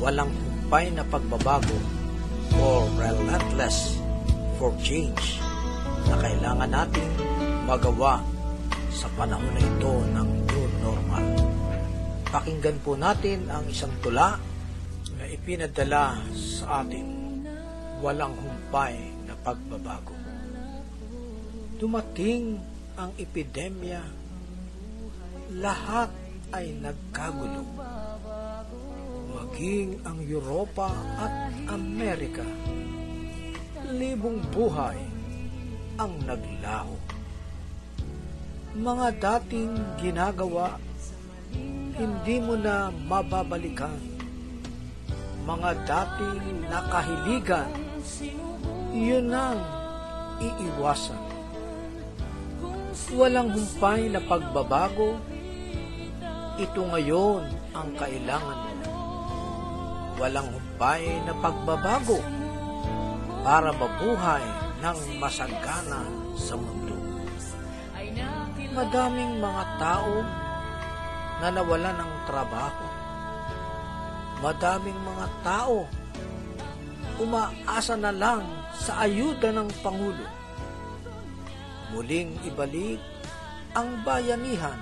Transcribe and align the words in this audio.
walang 0.00 0.32
humpay 0.32 0.88
na 0.96 1.04
pagbabago 1.04 1.76
or 2.56 2.88
relentless 2.96 4.00
for 4.56 4.72
change 4.80 5.36
na 6.08 6.16
kailangan 6.16 6.72
natin 6.72 7.08
magawa 7.68 8.24
sa 8.88 9.06
panahon 9.14 9.52
na 9.52 9.60
ito 9.60 9.92
ng 10.16 10.28
new 10.48 10.66
normal. 10.80 11.26
Pakinggan 12.32 12.80
po 12.80 12.96
natin 12.96 13.44
ang 13.52 13.68
isang 13.68 13.92
tula 14.00 14.40
na 15.20 15.24
ipinadala 15.28 16.16
sa 16.32 16.80
atin 16.80 17.44
walang 18.00 18.32
humpay 18.40 18.96
na 19.28 19.36
pagbabago. 19.44 20.16
Dumating 21.76 22.56
ang 22.96 23.12
epidemya, 23.20 24.00
lahat 25.60 26.08
ay 26.56 26.72
nagkagulo 26.80 27.64
maging 29.50 29.98
ang 30.06 30.22
Europa 30.22 30.94
at 31.18 31.50
Amerika. 31.74 32.46
Libong 33.90 34.38
buhay 34.54 34.94
ang 35.98 36.14
naglaho. 36.22 36.94
Mga 38.78 39.08
dating 39.18 39.74
ginagawa, 39.98 40.78
hindi 41.98 42.36
mo 42.38 42.54
na 42.54 42.94
mababalikan. 42.94 43.98
Mga 45.42 45.70
dating 45.82 46.70
nakahiligan, 46.70 47.70
yun 48.94 49.34
ang 49.34 49.58
iiwasan. 50.38 51.26
Walang 53.18 53.50
humpay 53.50 54.14
na 54.14 54.22
pagbabago, 54.22 55.18
ito 56.54 56.80
ngayon 56.86 57.42
ang 57.74 57.90
kailangan 57.98 58.69
walang 60.20 60.52
humpay 60.52 61.16
na 61.24 61.32
pagbabago 61.40 62.20
para 63.40 63.72
mabuhay 63.72 64.44
ng 64.84 65.16
masagana 65.16 66.04
sa 66.36 66.60
mundo. 66.60 66.92
Madaming 68.76 69.40
mga 69.40 69.64
tao 69.80 70.20
na 71.40 71.48
nawalan 71.48 71.96
ng 72.04 72.12
trabaho. 72.28 72.86
Madaming 74.44 75.00
mga 75.00 75.26
tao 75.40 75.88
umaasa 77.16 77.96
na 77.96 78.12
lang 78.12 78.44
sa 78.76 79.08
ayuda 79.08 79.56
ng 79.56 79.68
Pangulo. 79.80 80.28
Muling 81.96 82.36
ibalik 82.44 83.00
ang 83.72 84.04
bayanihan 84.04 84.76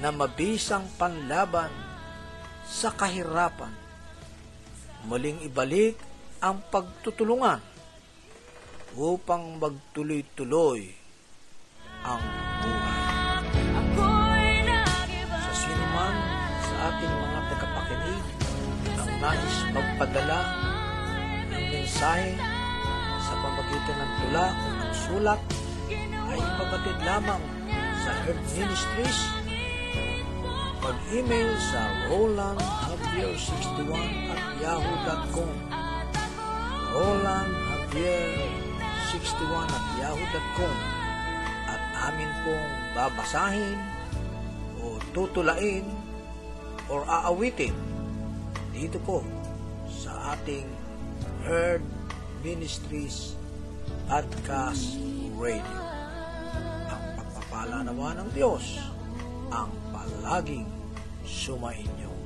na 0.00 0.08
mabisang 0.08 0.88
panlaban 0.96 1.70
sa 2.64 2.92
kahirapan 2.92 3.87
muling 5.06 5.38
ibalik 5.46 5.94
ang 6.42 6.58
pagtutulungan 6.72 7.62
upang 8.98 9.62
magtuloy-tuloy 9.62 10.90
ang 12.02 12.22
buhay. 12.62 13.02
Sa 15.30 15.52
sino 15.54 15.86
man 15.94 16.14
sa 16.62 16.74
ating 16.90 17.14
mga 17.14 17.40
tagapakinig 17.52 18.24
ang 18.98 19.10
nais 19.22 19.56
magpadala 19.70 20.40
ng 21.52 21.64
mensahe 21.74 22.32
sa 23.22 23.34
pamagitan 23.38 23.96
ng 23.98 24.12
tula 24.24 24.46
o 24.50 24.66
ng 24.72 24.94
sulat 24.94 25.40
ay 26.28 26.38
ipabatid 26.38 26.98
lamang 27.06 27.42
sa 28.02 28.10
Herb 28.24 28.40
Ministries 28.56 29.20
mag-email 30.78 31.50
sa 31.58 31.80
rolandjavier61 33.18 34.30
at 34.30 34.62
yahoo.com 34.62 35.50
rolandjavier61 36.94 39.66
at 39.66 39.86
yahoo.com 39.98 40.76
at 41.66 41.82
amin 42.06 42.30
pong 42.46 42.70
babasahin 42.94 43.74
o 44.78 45.02
tutulain 45.10 45.82
or 46.86 47.02
aawitin 47.10 47.74
dito 48.70 49.02
po 49.02 49.26
sa 49.90 50.38
ating 50.38 50.70
Herd 51.42 51.82
Ministries 52.46 53.34
Podcast 54.06 54.94
Radio. 55.34 55.82
Ang 56.86 57.18
pagpapala 57.18 57.82
naman 57.82 58.22
ng 58.22 58.30
Diyos 58.30 58.78
ang 59.50 59.74
palaging 59.90 60.70
sumainyo. 61.26 62.17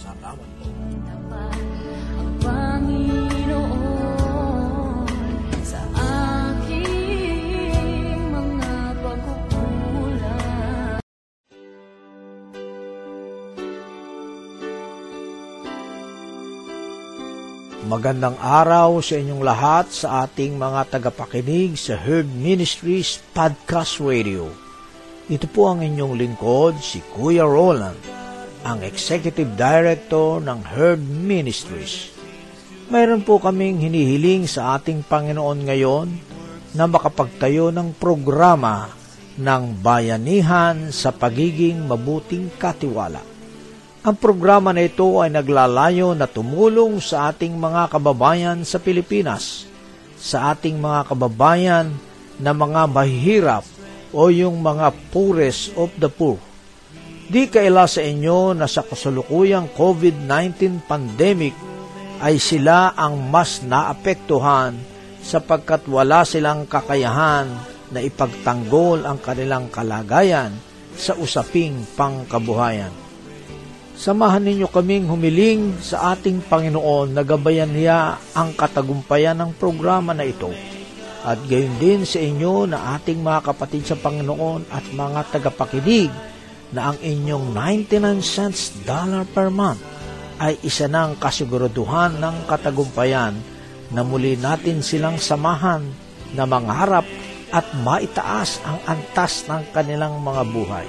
Salamat 0.00 0.48
po. 0.56 0.64
Ang 2.16 2.32
Panginoon 2.40 3.44
sa 5.60 5.84
aking 6.56 8.32
mga 8.32 8.96
pagkukulang. 9.04 10.24
Magandang 17.84 18.40
araw 18.40 19.04
sa 19.04 19.20
inyong 19.20 19.44
lahat 19.44 19.92
sa 19.92 20.24
ating 20.24 20.56
mga 20.56 20.96
tagapakinig 20.96 21.76
sa 21.76 22.00
Herd 22.00 22.32
Ministries 22.32 23.20
Podcast 23.36 24.00
Radio. 24.00 24.48
Ito 25.28 25.44
po 25.52 25.68
ang 25.68 25.84
inyong 25.84 26.16
lingkod, 26.16 26.80
si 26.80 27.04
Kuya 27.12 27.44
Roland, 27.44 28.09
ang 28.60 28.84
Executive 28.84 29.56
Director 29.56 30.44
ng 30.44 30.60
Herd 30.60 31.00
Ministries. 31.00 32.12
Mayroon 32.92 33.24
po 33.24 33.40
kaming 33.40 33.80
hinihiling 33.80 34.44
sa 34.44 34.76
ating 34.76 35.06
Panginoon 35.06 35.60
ngayon 35.64 36.08
na 36.76 36.84
makapagtayo 36.84 37.72
ng 37.72 37.96
programa 37.96 38.92
ng 39.40 39.80
bayanihan 39.80 40.92
sa 40.92 41.14
pagiging 41.14 41.88
mabuting 41.88 42.52
katiwala. 42.60 43.22
Ang 44.00 44.16
programa 44.16 44.72
na 44.72 44.84
ito 44.84 45.20
ay 45.20 45.32
naglalayo 45.32 46.12
na 46.16 46.24
tumulong 46.24 47.00
sa 47.00 47.32
ating 47.32 47.52
mga 47.52 47.92
kababayan 47.92 48.64
sa 48.64 48.80
Pilipinas, 48.80 49.68
sa 50.20 50.52
ating 50.52 50.76
mga 50.76 51.14
kababayan 51.14 51.92
na 52.40 52.52
mga 52.52 52.88
mahihirap 52.88 53.64
o 54.10 54.32
yung 54.32 54.60
mga 54.60 54.92
poorest 55.12 55.72
of 55.76 55.92
the 56.00 56.08
poor. 56.08 56.49
Di 57.30 57.46
kaila 57.46 57.86
sa 57.86 58.02
inyo 58.02 58.58
na 58.58 58.66
sa 58.66 58.82
kasalukuyang 58.82 59.70
COVID-19 59.78 60.82
pandemic 60.82 61.54
ay 62.18 62.42
sila 62.42 62.90
ang 62.98 63.30
mas 63.30 63.62
naapektuhan 63.62 64.74
sapagkat 65.22 65.86
wala 65.86 66.26
silang 66.26 66.66
kakayahan 66.66 67.46
na 67.94 68.02
ipagtanggol 68.02 69.06
ang 69.06 69.22
kanilang 69.22 69.70
kalagayan 69.70 70.50
sa 70.98 71.14
usaping 71.14 71.86
pangkabuhayan. 71.94 72.90
Samahan 73.94 74.42
ninyo 74.50 74.66
kaming 74.66 75.06
humiling 75.06 75.78
sa 75.78 76.18
ating 76.18 76.42
Panginoon 76.42 77.14
na 77.14 77.22
gabayan 77.22 77.70
niya 77.70 78.18
ang 78.34 78.58
katagumpayan 78.58 79.38
ng 79.38 79.54
programa 79.54 80.10
na 80.10 80.26
ito. 80.26 80.50
At 81.22 81.38
gayon 81.46 81.78
din 81.78 82.02
sa 82.02 82.18
inyo 82.18 82.66
na 82.66 82.98
ating 82.98 83.22
mga 83.22 83.54
kapatid 83.54 83.86
sa 83.86 83.94
Panginoon 83.94 84.66
at 84.66 84.82
mga 84.90 85.30
tagapakinig 85.30 86.10
na 86.70 86.94
ang 86.94 86.98
inyong 87.02 87.54
99 87.54 88.22
cents 88.22 88.74
dollar 88.86 89.26
per 89.26 89.50
month 89.50 89.82
ay 90.40 90.56
isa 90.64 90.88
ng 90.88 91.20
kasiguraduhan 91.20 92.16
ng 92.16 92.36
katagumpayan 92.48 93.34
na 93.90 94.00
muli 94.06 94.38
natin 94.38 94.80
silang 94.80 95.18
samahan 95.18 95.82
na 96.32 96.46
mangarap 96.46 97.04
at 97.50 97.66
maitaas 97.82 98.62
ang 98.62 98.78
antas 98.86 99.44
ng 99.50 99.74
kanilang 99.74 100.22
mga 100.22 100.42
buhay 100.46 100.86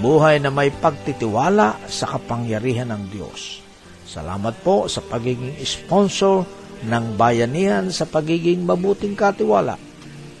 buhay 0.00 0.40
na 0.40 0.48
may 0.48 0.72
pagtitiwala 0.72 1.76
sa 1.84 2.08
kapangyarihan 2.16 2.88
ng 2.88 3.12
Diyos. 3.12 3.60
Salamat 4.08 4.56
po 4.64 4.88
sa 4.88 5.04
pagiging 5.04 5.60
sponsor 5.64 6.48
ng 6.84 7.04
bayanihan 7.20 7.92
sa 7.92 8.08
pagiging 8.08 8.64
mabuting 8.64 9.12
katiwala. 9.12 9.76